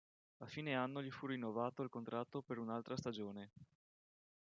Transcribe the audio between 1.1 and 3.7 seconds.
fu rinnovato il contratto per un'altra stagione.